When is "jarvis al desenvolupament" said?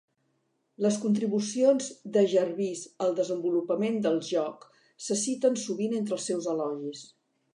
2.31-4.01